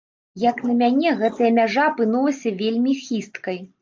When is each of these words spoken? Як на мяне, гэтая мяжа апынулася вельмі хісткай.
Як 0.43 0.61
на 0.69 0.73
мяне, 0.79 1.09
гэтая 1.21 1.51
мяжа 1.59 1.83
апынулася 1.91 2.55
вельмі 2.63 2.97
хісткай. 3.07 3.65